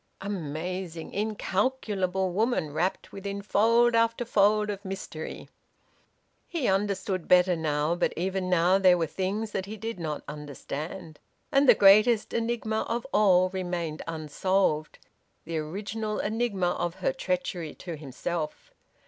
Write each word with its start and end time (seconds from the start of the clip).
Amazing, 0.21 1.13
incalculable 1.13 2.31
woman, 2.31 2.73
wrapped 2.73 3.11
within 3.11 3.43
fold 3.43 3.93
after 3.93 4.25
fold 4.25 4.71
of 4.71 4.83
mystery! 4.83 5.47
He 6.47 6.67
understood 6.67 7.27
better 7.27 7.55
now, 7.55 7.93
but 7.93 8.11
even 8.17 8.49
now 8.49 8.79
there 8.79 8.97
were 8.97 9.05
things 9.05 9.51
that 9.51 9.67
he 9.67 9.77
did 9.77 9.99
not 9.99 10.23
understand; 10.27 11.19
and 11.51 11.69
the 11.69 11.75
greatest 11.75 12.33
enigma 12.33 12.81
of 12.89 13.05
all 13.13 13.49
remained 13.49 14.01
unsolved, 14.07 14.97
the 15.45 15.59
original 15.59 16.17
enigma 16.17 16.69
of 16.71 16.95
her 16.95 17.13
treachery 17.13 17.75
to 17.75 17.95
himself... 17.95 18.71